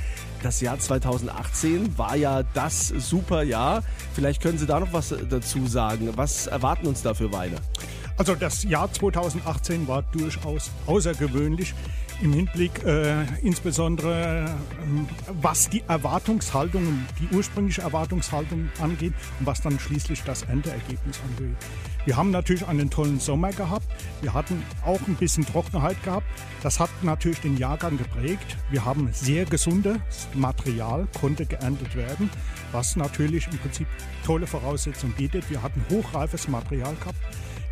Das 0.45 0.61
Jahr 0.61 0.79
2018 0.79 1.97
war 1.97 2.17
ja 2.17 2.43
das 2.43 2.89
super 2.89 3.43
Jahr. 3.45 3.83
Vielleicht 4.13 4.43
können 4.43 4.59
Sie 4.59 4.67
da 4.67 4.79
noch 4.79 4.93
was 4.93 5.11
äh, 5.11 5.25
dazu 5.27 5.67
sagen. 5.67 6.11
Was 6.17 6.49
erwarten 6.49 6.87
uns 6.87 7.01
da 7.01 7.15
für 7.15 7.33
Weine? 7.33 7.57
Also 8.16 8.37
das 8.37 8.62
Jahr 8.62 8.92
2018 8.92 9.88
war 9.88 10.02
durchaus 10.02 10.71
außergewöhnlich. 10.87 11.75
im 12.23 12.33
Hinblick 12.33 12.85
äh, 12.85 13.25
insbesondere 13.42 14.49
ähm, 14.83 15.09
was 15.42 15.68
die 15.68 15.83
Erwartungshaltung, 15.88 17.04
die 17.18 17.35
ursprüngliche 17.35 17.83
Erwartungshaltung 17.83 18.68
angeht 18.80 19.14
und 19.40 19.47
was 19.47 19.61
dann 19.62 19.80
schließlich 19.80 20.23
das 20.23 20.42
Endergebnis 20.44 21.21
angeht. 21.28 21.56
Wir 22.04 22.16
haben 22.16 22.30
natürlich 22.30 22.66
einen 22.68 22.88
tollen 22.88 23.18
Sommer 23.18 23.50
gehabt. 23.50 23.87
Wir 24.21 24.33
hatten 24.33 24.62
auch 24.85 25.00
ein 25.09 25.16
bisschen 25.16 25.44
Trockenheit 25.44 26.00
gehabt. 26.04 26.26
Das 26.62 26.78
hat 26.78 26.90
natürlich 27.02 27.40
den 27.40 27.56
Jahrgang 27.56 27.99
geprägt. 27.99 28.56
Wir 28.71 28.85
haben 28.85 29.09
sehr 29.12 29.44
gesundes 29.44 29.99
Material, 30.35 31.09
konnte 31.18 31.47
geerntet 31.47 31.97
werden, 31.97 32.30
was 32.71 32.94
natürlich 32.94 33.49
im 33.50 33.59
Prinzip 33.59 33.88
tolle 34.25 34.47
Voraussetzungen 34.47 35.14
bietet. 35.14 35.50
Wir 35.50 35.62
hatten 35.62 35.85
hochreifes 35.90 36.47
Material 36.47 36.94
gehabt. 37.00 37.18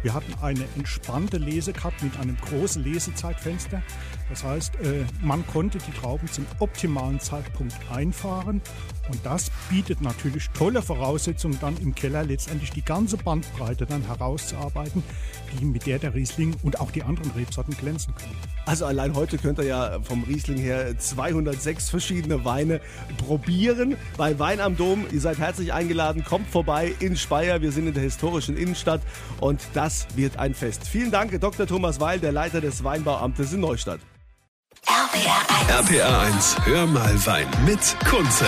Wir 0.02 0.14
hatten 0.14 0.35
eine 0.42 0.64
entspannte 0.76 1.38
Lese 1.38 1.73
gehabt 1.73 2.02
mit 2.02 2.18
einem 2.18 2.37
großen 2.37 2.82
Lesezeitfenster. 2.82 3.82
Das 4.32 4.44
heißt, 4.44 4.76
äh, 4.76 5.04
man 5.20 5.46
konnte 5.46 5.76
die 5.76 5.92
Trauben 5.92 6.26
zum 6.26 6.46
optimalen 6.58 7.20
Zeitpunkt 7.20 7.74
einfahren. 7.90 8.62
Und 9.10 9.26
das 9.26 9.50
bietet 9.68 10.00
natürlich 10.00 10.48
tolle 10.56 10.80
Voraussetzungen, 10.80 11.58
dann 11.60 11.76
im 11.76 11.94
Keller 11.94 12.24
letztendlich 12.24 12.70
die 12.70 12.82
ganze 12.82 13.18
Bandbreite 13.18 13.84
dann 13.84 14.00
herauszuarbeiten, 14.06 15.02
die 15.52 15.66
mit 15.66 15.84
der 15.86 15.98
der 15.98 16.14
Riesling 16.14 16.56
und 16.62 16.80
auch 16.80 16.90
die 16.90 17.02
anderen 17.02 17.30
Rebsorten 17.32 17.76
glänzen 17.76 18.14
können. 18.14 18.34
Also 18.64 18.86
allein 18.86 19.14
heute 19.14 19.36
könnt 19.36 19.58
ihr 19.58 19.66
ja 19.66 19.98
vom 20.02 20.24
Riesling 20.24 20.56
her 20.56 20.96
206 20.96 21.90
verschiedene 21.90 22.46
Weine 22.46 22.80
probieren. 23.18 23.98
Bei 24.16 24.38
Wein 24.38 24.60
am 24.60 24.78
Dom, 24.78 25.04
ihr 25.12 25.20
seid 25.20 25.36
herzlich 25.36 25.74
eingeladen, 25.74 26.24
kommt 26.24 26.48
vorbei 26.48 26.94
in 27.00 27.16
Speyer. 27.16 27.60
Wir 27.60 27.72
sind 27.72 27.86
in 27.86 27.92
der 27.92 28.02
historischen 28.04 28.56
Innenstadt 28.56 29.02
und 29.40 29.60
das 29.74 30.06
wird 30.16 30.38
ein 30.38 30.54
Fest. 30.54 30.88
Vielen 30.88 31.10
Dank, 31.10 31.38
Dr. 31.38 31.66
Thomas 31.66 32.00
Weil, 32.00 32.18
der 32.18 32.32
Leiter 32.32 32.62
des 32.62 32.82
Weinbauamtes 32.82 33.52
in 33.52 33.60
Neustadt. 33.60 34.00
RPR 35.12 36.26
1, 36.28 36.57
hör 36.64 36.87
mal 36.87 37.26
Wein 37.26 37.47
mit 37.66 37.97
Kunze. 38.04 38.47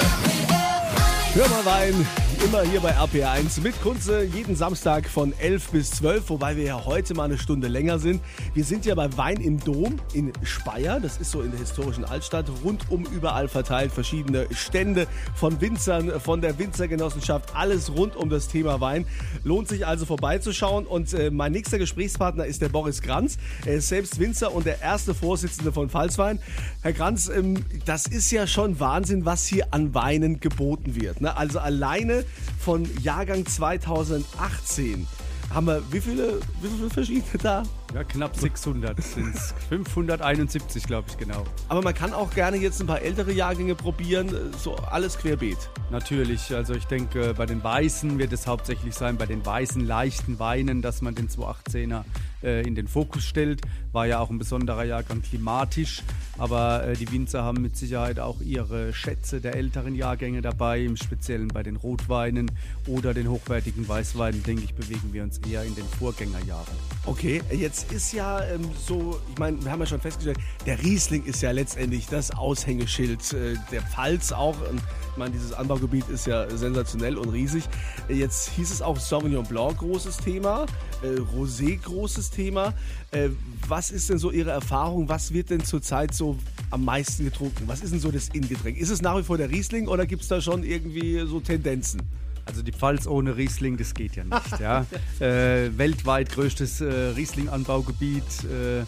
Hör 1.34 1.48
mal 1.48 1.64
Wein, 1.64 2.06
immer 2.42 2.62
hier 2.62 2.80
bei 2.80 2.90
RPR 2.90 3.32
1 3.32 3.60
mit 3.60 3.80
Kunze, 3.82 4.24
jeden 4.24 4.56
Samstag 4.56 5.06
von 5.08 5.34
11 5.38 5.68
bis 5.70 5.90
12, 5.90 6.30
wobei 6.30 6.56
wir 6.56 6.64
ja 6.64 6.84
heute 6.84 7.12
mal 7.12 7.24
eine 7.24 7.36
Stunde 7.36 7.68
länger 7.68 7.98
sind. 7.98 8.22
Wir 8.54 8.64
sind 8.64 8.86
ja 8.86 8.94
bei 8.94 9.14
Wein 9.16 9.36
im 9.42 9.60
Dom 9.60 9.96
in 10.14 10.32
Speyer, 10.42 11.00
das 11.00 11.18
ist 11.18 11.30
so 11.30 11.42
in 11.42 11.50
der 11.50 11.60
historischen 11.60 12.04
Altstadt, 12.04 12.46
rundum 12.64 13.04
überall 13.04 13.48
verteilt, 13.48 13.92
verschiedene 13.92 14.46
Stände 14.52 15.06
von 15.34 15.60
Winzern, 15.60 16.18
von 16.18 16.40
der 16.40 16.58
Winzergenossenschaft, 16.58 17.54
alles 17.54 17.94
rund 17.94 18.16
um 18.16 18.30
das 18.30 18.48
Thema 18.48 18.80
Wein. 18.80 19.06
Lohnt 19.44 19.68
sich 19.68 19.86
also 19.86 20.06
vorbeizuschauen 20.06 20.86
und 20.86 21.12
äh, 21.12 21.30
mein 21.30 21.52
nächster 21.52 21.78
Gesprächspartner 21.78 22.46
ist 22.46 22.62
der 22.62 22.70
Boris 22.70 23.02
Kranz. 23.02 23.36
Er 23.66 23.74
ist 23.74 23.88
selbst 23.88 24.18
Winzer 24.18 24.54
und 24.54 24.64
der 24.64 24.80
erste 24.80 25.14
Vorsitzende 25.14 25.72
von 25.72 25.90
Pfalzwein. 25.90 26.38
Herr 26.80 26.94
Kranz, 26.94 27.28
ähm, 27.28 27.64
das 27.84 28.06
ist 28.06 28.30
ja 28.30 28.46
schon 28.46 28.80
Wahnsinn, 28.80 29.24
was 29.26 29.46
hier 29.46 29.68
an 29.72 29.94
Weinen 29.94 30.40
geboten 30.40 30.94
wird. 30.94 31.20
Ne? 31.20 31.36
Also 31.36 31.58
alleine 31.58 32.23
von 32.58 32.88
Jahrgang 33.02 33.46
2018 33.46 35.06
haben 35.52 35.66
wir 35.66 35.82
wie 35.92 36.00
viele, 36.00 36.40
wie 36.62 36.68
viele 36.68 36.90
verschiedene 36.90 37.38
da? 37.42 37.62
Ja, 37.94 38.02
knapp 38.02 38.34
600 38.34 39.00
sind 39.00 39.36
es. 39.36 39.54
571, 39.68 40.82
glaube 40.82 41.06
ich, 41.08 41.16
genau. 41.16 41.44
Aber 41.68 41.80
man 41.80 41.94
kann 41.94 42.12
auch 42.12 42.34
gerne 42.34 42.56
jetzt 42.56 42.80
ein 42.80 42.88
paar 42.88 43.00
ältere 43.00 43.30
Jahrgänge 43.30 43.76
probieren, 43.76 44.52
so 44.58 44.74
alles 44.74 45.16
querbeet. 45.16 45.70
Natürlich, 45.92 46.52
also 46.52 46.74
ich 46.74 46.86
denke, 46.86 47.34
bei 47.34 47.46
den 47.46 47.62
Weißen 47.62 48.18
wird 48.18 48.32
es 48.32 48.48
hauptsächlich 48.48 48.94
sein, 48.94 49.16
bei 49.16 49.26
den 49.26 49.46
weißen, 49.46 49.86
leichten 49.86 50.40
Weinen, 50.40 50.82
dass 50.82 51.02
man 51.02 51.14
den 51.14 51.28
218er 51.28 52.02
äh, 52.42 52.66
in 52.66 52.74
den 52.74 52.88
Fokus 52.88 53.24
stellt. 53.24 53.62
War 53.92 54.06
ja 54.06 54.18
auch 54.18 54.30
ein 54.30 54.38
besonderer 54.38 54.84
Jahrgang 54.84 55.22
klimatisch, 55.22 56.02
aber 56.36 56.84
äh, 56.88 56.94
die 56.94 57.10
Winzer 57.12 57.44
haben 57.44 57.62
mit 57.62 57.76
Sicherheit 57.76 58.18
auch 58.18 58.40
ihre 58.40 58.92
Schätze 58.92 59.40
der 59.40 59.54
älteren 59.54 59.94
Jahrgänge 59.94 60.42
dabei, 60.42 60.80
im 60.82 60.96
Speziellen 60.96 61.46
bei 61.46 61.62
den 61.62 61.76
Rotweinen 61.76 62.50
oder 62.88 63.14
den 63.14 63.30
hochwertigen 63.30 63.88
Weißweinen, 63.88 64.42
denke 64.42 64.64
ich, 64.64 64.74
bewegen 64.74 65.12
wir 65.12 65.22
uns 65.22 65.38
eher 65.38 65.62
in 65.62 65.76
den 65.76 65.86
Vorgängerjahren. 65.86 66.74
Okay, 67.06 67.40
jetzt 67.52 67.83
ist 67.92 68.12
ja 68.12 68.42
ähm, 68.44 68.70
so, 68.86 69.20
ich 69.32 69.38
meine, 69.38 69.62
wir 69.64 69.70
haben 69.70 69.80
ja 69.80 69.86
schon 69.86 70.00
festgestellt, 70.00 70.38
der 70.66 70.82
Riesling 70.82 71.24
ist 71.24 71.42
ja 71.42 71.50
letztendlich 71.50 72.06
das 72.06 72.30
Aushängeschild 72.30 73.32
äh, 73.32 73.54
der 73.70 73.82
Pfalz 73.82 74.32
auch. 74.32 74.56
Und, 74.68 74.80
ich 75.12 75.16
meine, 75.16 75.30
dieses 75.30 75.52
Anbaugebiet 75.52 76.08
ist 76.08 76.26
ja 76.26 76.48
sensationell 76.50 77.16
und 77.16 77.28
riesig. 77.28 77.64
Äh, 78.08 78.14
Jetzt 78.14 78.50
hieß 78.50 78.70
es 78.70 78.82
auch 78.82 78.98
Sauvignon 78.98 79.44
Blanc 79.44 79.78
großes 79.78 80.18
Thema, 80.18 80.66
äh, 81.02 81.20
Rosé 81.36 81.80
großes 81.80 82.30
Thema. 82.30 82.74
Äh, 83.10 83.30
was 83.68 83.90
ist 83.90 84.10
denn 84.10 84.18
so 84.18 84.30
Ihre 84.30 84.50
Erfahrung? 84.50 85.08
Was 85.08 85.32
wird 85.32 85.50
denn 85.50 85.64
zurzeit 85.64 86.14
so 86.14 86.36
am 86.70 86.84
meisten 86.84 87.24
getrunken? 87.24 87.64
Was 87.66 87.82
ist 87.82 87.92
denn 87.92 88.00
so 88.00 88.10
das 88.10 88.28
Innengetränk? 88.28 88.76
Ist 88.76 88.90
es 88.90 89.02
nach 89.02 89.16
wie 89.18 89.22
vor 89.22 89.38
der 89.38 89.50
Riesling 89.50 89.88
oder 89.88 90.06
gibt 90.06 90.22
es 90.22 90.28
da 90.28 90.40
schon 90.40 90.64
irgendwie 90.64 91.24
so 91.26 91.40
Tendenzen? 91.40 92.02
Also 92.46 92.62
die 92.62 92.72
Pfalz 92.72 93.06
ohne 93.06 93.36
Riesling, 93.36 93.76
das 93.76 93.94
geht 93.94 94.16
ja 94.16 94.24
nicht. 94.24 94.60
ja. 94.60 94.86
äh, 95.20 95.76
weltweit 95.76 96.30
größtes 96.30 96.80
äh, 96.80 96.84
Riesling-Anbaugebiet, 97.16 98.22
äh, 98.44 98.84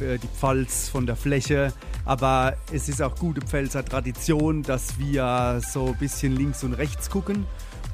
die 0.00 0.28
Pfalz 0.38 0.88
von 0.88 1.06
der 1.06 1.16
Fläche. 1.16 1.72
Aber 2.04 2.56
es 2.72 2.88
ist 2.88 3.00
auch 3.00 3.14
gute 3.16 3.40
Pfälzer 3.40 3.84
Tradition, 3.84 4.62
dass 4.62 4.98
wir 4.98 5.60
so 5.72 5.86
ein 5.88 5.98
bisschen 5.98 6.34
links 6.34 6.64
und 6.64 6.74
rechts 6.74 7.10
gucken 7.10 7.46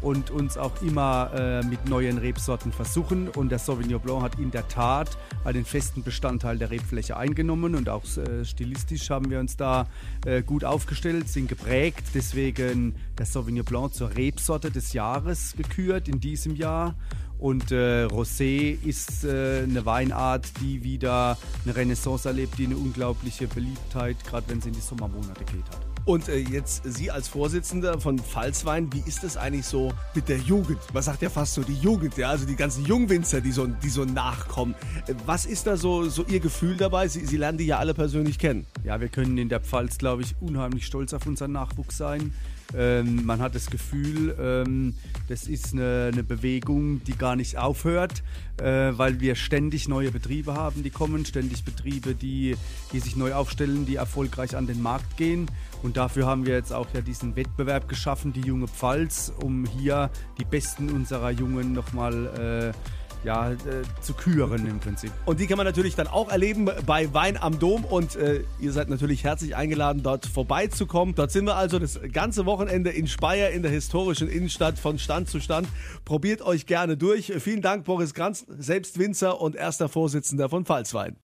und 0.03 0.31
uns 0.31 0.57
auch 0.57 0.81
immer 0.83 1.31
äh, 1.35 1.63
mit 1.65 1.89
neuen 1.89 2.19
Rebsorten 2.19 2.73
versuchen. 2.73 3.29
Und 3.29 3.51
der 3.51 3.59
Sauvignon 3.59 4.01
Blanc 4.01 4.23
hat 4.23 4.39
in 4.39 4.51
der 4.51 4.67
Tat 4.69 5.17
einen 5.45 5.65
festen 5.65 6.03
Bestandteil 6.03 6.59
der 6.59 6.71
Rebfläche 6.71 7.17
eingenommen 7.17 7.75
und 7.75 7.89
auch 7.89 8.05
äh, 8.17 8.45
stilistisch 8.45 9.11
haben 9.11 9.31
wir 9.31 9.41
uns 9.41 9.57
da 9.57 9.87
äh, 10.25 10.43
gut 10.43 10.65
aufgestellt, 10.65 11.29
sind 11.29 11.49
geprägt. 11.49 12.09
Deswegen 12.15 12.95
der 13.19 13.27
Sauvignon 13.27 13.65
Blanc 13.65 13.95
zur 13.95 14.15
Rebsorte 14.17 14.71
des 14.71 14.93
Jahres 14.93 15.55
gekürt 15.57 16.09
in 16.09 16.21
diesem 16.21 16.57
Jahr. 16.57 16.95
Und 17.39 17.73
äh, 17.73 18.05
Rosé 18.05 18.77
ist 18.85 19.25
äh, 19.25 19.63
eine 19.63 19.87
Weinart, 19.87 20.47
die 20.61 20.85
wieder 20.85 21.39
eine 21.65 21.75
Renaissance 21.75 22.29
erlebt, 22.29 22.59
die 22.59 22.67
eine 22.67 22.77
unglaubliche 22.77 23.47
Beliebtheit, 23.47 24.17
gerade 24.25 24.49
wenn 24.49 24.59
es 24.59 24.67
in 24.67 24.75
die 24.75 24.81
Sommermonate 24.81 25.45
geht, 25.45 25.65
hat. 25.71 25.90
Und 26.05 26.29
äh, 26.29 26.39
jetzt 26.39 26.83
Sie 26.85 27.11
als 27.11 27.29
Vorsitzender 27.29 28.01
von 28.01 28.19
Pfalzwein, 28.19 28.93
wie 28.93 29.03
ist 29.07 29.23
es 29.23 29.37
eigentlich 29.37 29.67
so 29.67 29.93
mit 30.15 30.29
der 30.29 30.39
Jugend? 30.39 30.79
Man 30.93 31.03
sagt 31.03 31.23
ja 31.23 31.31
fast 31.31 31.55
so 31.55 31.63
die 31.63 31.75
Jugend, 31.75 32.17
ja, 32.17 32.31
also 32.31 32.47
die 32.47 32.57
ganzen 32.57 32.85
Jungwinzer, 32.87 33.41
die 33.41 33.53
so, 33.53 33.67
die 33.67 33.89
so 33.89 34.05
nachkommen. 34.05 34.75
Äh, 35.07 35.15
Was 35.27 35.45
ist 35.45 35.67
da 35.67 35.77
so, 35.77 36.09
so 36.09 36.25
Ihr 36.25 36.41
Gefühl 36.41 36.77
dabei? 36.77 37.09
Sie, 37.09 37.25
Sie 37.27 37.37
lernen 37.37 37.59
die 37.59 37.67
ja 37.67 37.79
alle 37.79 37.95
persönlich 37.95 38.39
kennen. 38.39 38.67
Ja, 38.85 39.01
wir 39.01 39.09
können 39.09 39.37
in 39.39 39.49
der 39.49 39.61
Pfalz, 39.61 39.99
glaube 39.99 40.23
ich, 40.23 40.35
unheimlich 40.41 40.87
stolz 40.87 41.13
auf 41.13 41.27
unseren 41.27 41.53
Nachwuchs 41.53 41.97
sein. 41.97 42.33
Ähm, 42.77 43.25
man 43.25 43.41
hat 43.41 43.55
das 43.55 43.71
Gefühl, 43.71 44.37
ähm, 44.41 44.95
das 45.29 45.49
ist 45.49 45.73
eine, 45.73 46.11
eine 46.13 46.23
Bewegung, 46.23 47.03
die 47.05 47.17
gar 47.17 47.37
nicht 47.37 47.59
aufhört, 47.59 48.23
äh, 48.59 48.93
weil 48.93 49.21
wir 49.21 49.35
ständig 49.35 49.89
neue 49.89 50.11
Betriebe 50.11 50.55
haben, 50.55 50.83
die 50.83 50.91
kommen, 50.91 51.25
ständig 51.25 51.65
Betriebe, 51.65 52.15
die, 52.15 52.57
die 52.93 53.01
sich 53.01 53.17
neu 53.17 53.35
aufstellen, 53.35 53.87
die 53.87 53.97
erfolgreich 53.97 54.57
an 54.57 54.67
den 54.67 54.83
Markt 54.83 55.17
gehen. 55.17 55.47
Und 55.83 55.97
dafür 55.97 56.27
haben 56.27 56.47
wir 56.47 56.55
jetzt 56.55 56.73
auch 56.73 56.89
ja 56.95 57.01
diesen 57.01 57.37
Wettbewerb 57.37 57.89
geschaffen, 57.89 58.33
die 58.33 58.43
junge 58.43 58.69
Pfalz, 58.69 59.33
um 59.43 59.67
hier 59.67 60.11
die 60.39 60.45
Besten 60.45 60.91
unserer 60.91 61.31
Jungen 61.31 61.73
nochmal 61.73 62.73
äh, 62.75 63.00
ja, 63.25 63.53
äh, 63.53 63.57
zu 64.01 64.15
küren 64.15 64.67
im 64.67 64.81
Prinzip. 64.81 65.13
Und 65.27 65.41
die 65.41 65.47
kann 65.47 65.57
man 65.57 65.67
natürlich 65.67 65.95
dann 65.95 66.07
auch 66.07 66.31
erleben 66.31 66.71
bei 66.87 67.13
Wein 67.13 67.37
am 67.37 67.59
Dom. 67.59 67.85
Und 67.85 68.17
äh, 68.17 68.45
ihr 68.59 68.73
seid 68.73 68.89
natürlich 68.89 69.25
herzlich 69.25 69.57
eingeladen, 69.57 70.03
dort 70.03 70.27
vorbeizukommen. 70.27 71.15
Dort 71.15 71.31
sind 71.31 71.47
wir 71.47 71.57
also 71.57 71.79
das 71.79 72.01
ganze 72.13 72.47
Wochenende 72.47 72.91
in 72.91 73.07
Speyer 73.07 73.51
in 73.51 73.63
der 73.63 73.71
historischen 73.71 74.29
Innenstadt 74.29 74.79
von 74.79 74.99
Stand 74.99 75.29
zu 75.29 75.41
Stand. 75.41 75.69
Probiert 76.05 76.43
euch 76.43 76.67
gerne 76.67 76.97
durch. 76.97 77.33
Vielen 77.39 77.63
Dank, 77.63 77.85
Boris 77.85 78.15
Granz, 78.15 78.47
selbst 78.49 78.99
Winzer 78.99 79.41
und 79.41 79.57
erster 79.57 79.89
Vorsitzender 79.89 80.49
von 80.49 80.65
Pfalzwein. 80.65 81.17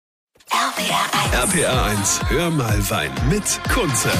RPR 1.33 1.85
1, 1.85 2.21
hör 2.29 2.51
mal 2.51 2.91
Wein 2.91 3.11
mit 3.31 3.61
Kunze. 3.73 4.11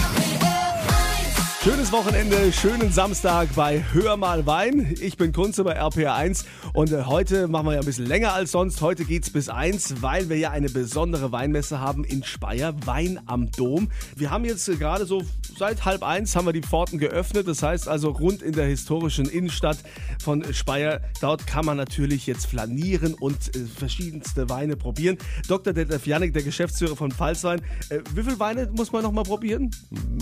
Schönes 1.67 1.91
Wochenende, 1.91 2.53
schönen 2.53 2.93
Samstag 2.93 3.49
bei 3.57 3.85
Hör 3.93 4.17
mal 4.17 4.47
Wein. 4.47 4.95
Ich 5.01 5.17
bin 5.17 5.33
Kunze 5.33 5.65
bei 5.65 5.77
RPR1 5.83 6.45
und 6.75 6.93
äh, 6.93 7.03
heute 7.03 7.49
machen 7.49 7.67
wir 7.67 7.73
ja 7.73 7.81
ein 7.81 7.85
bisschen 7.85 8.07
länger 8.07 8.35
als 8.35 8.53
sonst. 8.53 8.81
Heute 8.83 9.05
geht's 9.05 9.31
bis 9.31 9.49
1, 9.49 10.01
weil 10.01 10.29
wir 10.29 10.37
ja 10.37 10.53
eine 10.53 10.69
besondere 10.69 11.33
Weinmesse 11.33 11.81
haben 11.81 12.05
in 12.05 12.23
Speyer, 12.23 12.73
Wein 12.87 13.19
am 13.27 13.51
Dom. 13.51 13.91
Wir 14.15 14.31
haben 14.31 14.45
jetzt 14.45 14.69
äh, 14.69 14.77
gerade 14.77 15.07
so 15.07 15.25
seit 15.57 15.85
halb 15.85 16.03
eins 16.03 16.37
haben 16.37 16.47
wir 16.47 16.53
die 16.53 16.63
Pforten 16.63 16.99
geöffnet. 16.99 17.49
Das 17.49 17.63
heißt 17.63 17.89
also 17.89 18.11
rund 18.11 18.43
in 18.43 18.53
der 18.53 18.67
historischen 18.67 19.27
Innenstadt 19.27 19.79
von 20.23 20.45
Speyer. 20.53 21.01
Dort 21.21 21.47
kann 21.47 21.65
man 21.65 21.77
natürlich 21.77 22.27
jetzt 22.27 22.47
flanieren 22.47 23.15
und 23.15 23.55
äh, 23.57 23.61
verschiedenste 23.61 24.49
Weine 24.49 24.77
probieren. 24.77 25.19
Dr. 25.49 25.73
Detlef 25.73 26.07
Janik, 26.07 26.35
der 26.35 26.43
Geschäftsführer 26.43 26.97
von 26.97 27.11
Pfalzwein. 27.11 27.61
Äh, 27.89 28.01
wie 28.15 28.23
viele 28.23 28.39
Weine 28.39 28.71
muss 28.73 28.93
man 28.93 29.03
noch 29.03 29.13
mal 29.13 29.25
probieren? 29.25 29.71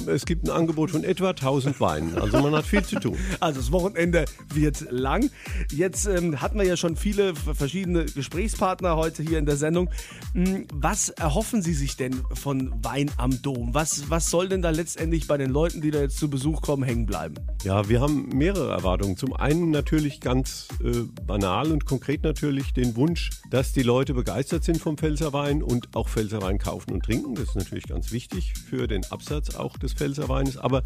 Es 0.06 0.24
gibt 0.24 0.46
ein 0.46 0.50
Angebot 0.50 0.90
von 0.90 1.04
etwa 1.04 1.30
1000 1.30 1.80
Weinen. 1.80 2.16
Also 2.18 2.40
man 2.40 2.54
hat 2.54 2.64
viel 2.66 2.84
zu 2.84 3.00
tun. 3.00 3.16
Also 3.40 3.60
das 3.60 3.72
Wochenende 3.72 4.24
wird 4.54 4.86
lang. 4.90 5.30
Jetzt 5.70 6.06
ähm, 6.06 6.40
hatten 6.40 6.58
wir 6.58 6.64
ja 6.64 6.76
schon 6.76 6.96
viele 6.96 7.34
verschiedene 7.34 8.04
Gesprächspartner 8.04 8.96
heute 8.96 9.22
hier 9.22 9.38
in 9.38 9.44
der 9.44 9.56
Sendung. 9.56 9.90
Hm, 10.32 10.66
Was 10.72 11.10
erhoffen 11.10 11.62
Sie 11.62 11.74
sich 11.74 11.96
denn 11.96 12.22
von 12.32 12.72
Wein 12.82 13.10
am 13.16 13.42
Dom? 13.42 13.74
Was, 13.74 14.08
was 14.08 14.30
soll 14.30 14.48
denn 14.48 14.62
da 14.62 14.70
letztendlich 14.70 15.23
bei 15.26 15.36
den 15.36 15.50
Leuten, 15.50 15.80
die 15.80 15.90
da 15.90 16.00
jetzt 16.00 16.18
zu 16.18 16.28
Besuch 16.28 16.62
kommen, 16.62 16.82
hängen 16.82 17.06
bleiben? 17.06 17.34
Ja, 17.62 17.88
wir 17.88 18.00
haben 18.00 18.28
mehrere 18.28 18.70
Erwartungen. 18.72 19.16
Zum 19.16 19.32
einen 19.32 19.70
natürlich 19.70 20.20
ganz 20.20 20.68
äh, 20.82 21.02
banal 21.26 21.72
und 21.72 21.84
konkret 21.84 22.22
natürlich 22.22 22.72
den 22.72 22.96
Wunsch, 22.96 23.30
dass 23.50 23.72
die 23.72 23.82
Leute 23.82 24.14
begeistert 24.14 24.64
sind 24.64 24.78
vom 24.78 24.96
Pfälzerwein 24.96 25.62
und 25.62 25.94
auch 25.96 26.08
Pfälzerwein 26.08 26.58
kaufen 26.58 26.92
und 26.92 27.04
trinken. 27.04 27.34
Das 27.34 27.48
ist 27.48 27.56
natürlich 27.56 27.84
ganz 27.84 28.12
wichtig 28.12 28.54
für 28.54 28.86
den 28.86 29.04
Absatz 29.10 29.54
auch 29.54 29.78
des 29.78 29.92
Pfälzerweines. 29.92 30.56
Aber 30.56 30.82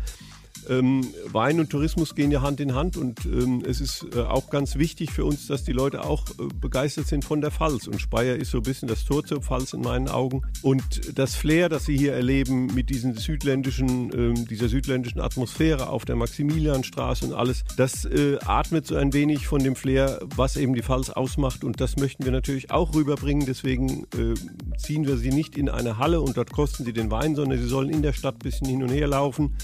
ähm, 0.69 1.07
Wein 1.27 1.61
und 1.61 1.71
Tourismus 1.71 2.15
gehen 2.15 2.31
ja 2.31 2.43
Hand 2.43 2.61
in 2.61 2.75
Hand 2.75 2.97
und 2.97 3.25
ähm, 3.25 3.63
es 3.67 3.81
ist 3.81 4.07
äh, 4.15 4.21
auch 4.21 4.51
ganz 4.51 4.77
wichtig 4.77 5.11
für 5.11 5.25
uns, 5.25 5.47
dass 5.47 5.65
die 5.65 5.73
Leute 5.73 6.05
auch 6.05 6.25
äh, 6.31 6.49
begeistert 6.61 7.07
sind 7.07 7.25
von 7.25 7.41
der 7.41 7.51
Pfalz. 7.51 7.87
Und 7.87 8.01
Speyer 8.01 8.37
ist 8.37 8.51
so 8.51 8.59
ein 8.59 8.63
bisschen 8.63 8.89
das 8.89 9.05
Tor 9.05 9.25
zur 9.25 9.43
Pfalz 9.43 9.73
in 9.73 9.81
meinen 9.81 10.09
Augen. 10.09 10.43
Und 10.63 11.19
das 11.19 11.35
Flair, 11.35 11.69
das 11.69 11.85
sie 11.85 11.97
hier 11.97 12.15
erleben 12.15 12.75
mit 12.75 12.91
diesen 12.91 13.15
südländischen, 13.15 14.13
ähm, 14.15 14.47
dieser 14.47 14.69
südländischen 14.69 15.21
Atmosphäre 15.21 15.89
auf 15.89 16.05
der 16.05 16.17
Maximilianstraße 16.17 17.27
und 17.27 17.35
alles, 17.35 17.65
das 17.77 18.05
äh, 18.05 18.39
atmet 18.45 18.87
so 18.87 18.97
ein 18.97 19.13
wenig 19.13 19.47
von 19.47 19.63
dem 19.63 19.77
Flair, 19.77 20.21
was 20.37 20.57
eben 20.57 20.75
die 20.75 20.83
Pfalz 20.83 21.11
ausmacht. 21.11 21.65
Und 21.65 21.81
das 21.81 21.97
möchten 21.97 22.25
wir 22.25 22.33
natürlich 22.33 22.71
auch 22.71 22.95
rüberbringen. 22.95 23.47
Deswegen 23.47 24.05
äh, 24.15 24.35
ziehen 24.77 25.07
wir 25.07 25.17
sie 25.17 25.31
nicht 25.31 25.57
in 25.57 25.69
eine 25.69 25.99
Halle 25.99 26.21
und 26.21 26.37
dort 26.37 26.53
kosten 26.53 26.85
sie 26.85 26.93
den 26.93 27.11
Wein, 27.11 27.35
sondern 27.35 27.59
sie 27.59 27.69
sollen 27.69 27.91
in 27.91 28.03
der 28.03 28.13
Stadt 28.13 28.37
ein 28.37 28.39
bisschen 28.41 28.69
hin 28.69 28.83
und 28.83 28.91
her 28.91 29.07
laufen 29.07 29.55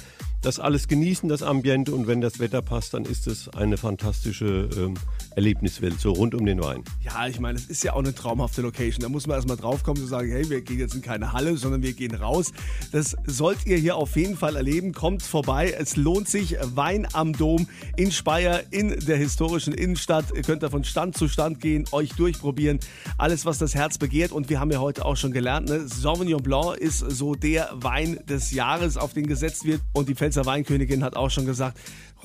das 0.44 0.60
alles 0.60 0.88
genießen, 0.88 1.28
das 1.28 1.42
Ambiente. 1.42 1.94
Und 1.94 2.06
wenn 2.06 2.20
das 2.20 2.38
Wetter 2.38 2.62
passt, 2.62 2.94
dann 2.94 3.04
ist 3.04 3.26
es 3.26 3.48
eine 3.48 3.76
fantastische 3.76 4.68
ähm, 4.76 4.94
Erlebniswelt, 5.36 6.00
so 6.00 6.12
rund 6.12 6.34
um 6.34 6.46
den 6.46 6.62
Wein. 6.62 6.84
Ja, 7.02 7.26
ich 7.26 7.40
meine, 7.40 7.58
es 7.58 7.66
ist 7.66 7.82
ja 7.84 7.92
auch 7.94 7.98
eine 7.98 8.14
traumhafte 8.14 8.62
Location. 8.62 9.00
Da 9.02 9.08
muss 9.08 9.26
man 9.26 9.36
erstmal 9.36 9.56
draufkommen 9.56 10.00
zu 10.00 10.06
sagen, 10.06 10.30
hey, 10.30 10.48
wir 10.48 10.60
gehen 10.60 10.78
jetzt 10.78 10.94
in 10.94 11.02
keine 11.02 11.32
Halle, 11.32 11.56
sondern 11.56 11.82
wir 11.82 11.92
gehen 11.92 12.14
raus. 12.14 12.52
Das 12.92 13.16
sollt 13.26 13.66
ihr 13.66 13.76
hier 13.76 13.96
auf 13.96 14.16
jeden 14.16 14.36
Fall 14.36 14.56
erleben. 14.56 14.92
Kommt 14.92 15.22
vorbei. 15.22 15.74
Es 15.76 15.96
lohnt 15.96 16.28
sich. 16.28 16.56
Wein 16.74 17.06
am 17.12 17.32
Dom 17.32 17.66
in 17.96 18.12
Speyer 18.12 18.62
in 18.70 18.98
der 19.06 19.16
historischen 19.16 19.74
Innenstadt. 19.74 20.26
Ihr 20.34 20.42
könnt 20.42 20.62
da 20.62 20.70
von 20.70 20.84
Stand 20.84 21.16
zu 21.16 21.28
Stand 21.28 21.60
gehen, 21.60 21.84
euch 21.92 22.10
durchprobieren. 22.12 22.78
Alles, 23.18 23.44
was 23.44 23.58
das 23.58 23.74
Herz 23.74 23.98
begehrt. 23.98 24.32
Und 24.32 24.48
wir 24.50 24.60
haben 24.60 24.70
ja 24.70 24.78
heute 24.78 25.04
auch 25.04 25.16
schon 25.16 25.32
gelernt, 25.32 25.68
ne? 25.68 25.86
Sauvignon 25.88 26.42
Blanc 26.42 26.76
ist 26.76 26.98
so 26.98 27.34
der 27.34 27.70
Wein 27.74 28.18
des 28.28 28.52
Jahres, 28.52 28.96
auf 28.96 29.12
den 29.12 29.26
gesetzt 29.26 29.64
wird. 29.64 29.80
Und 29.92 30.08
die 30.08 30.14
Pfälzer 30.14 30.46
Weinkönigin 30.46 31.02
hat 31.02 31.16
auch 31.16 31.30
schon 31.30 31.46
gesagt, 31.46 31.78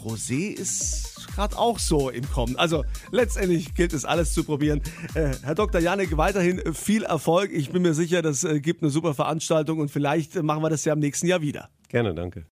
Rosé 0.03 0.53
ist 0.53 1.27
gerade 1.35 1.57
auch 1.57 1.79
so 1.79 2.09
im 2.09 2.29
Kommen. 2.29 2.55
Also 2.55 2.83
letztendlich 3.11 3.73
gilt 3.75 3.93
es 3.93 4.05
alles 4.05 4.33
zu 4.33 4.43
probieren. 4.43 4.81
Äh, 5.13 5.31
Herr 5.43 5.55
Dr. 5.55 5.81
Janik, 5.81 6.17
weiterhin 6.17 6.73
viel 6.73 7.03
Erfolg. 7.03 7.51
Ich 7.53 7.71
bin 7.71 7.81
mir 7.81 7.93
sicher, 7.93 8.21
das 8.21 8.43
äh, 8.43 8.59
gibt 8.59 8.81
eine 8.81 8.91
super 8.91 9.13
Veranstaltung 9.13 9.79
und 9.79 9.89
vielleicht 9.89 10.35
äh, 10.35 10.43
machen 10.43 10.63
wir 10.63 10.69
das 10.69 10.85
ja 10.85 10.93
im 10.93 10.99
nächsten 10.99 11.27
Jahr 11.27 11.41
wieder. 11.41 11.69
Gerne, 11.89 12.13
danke. 12.13 12.45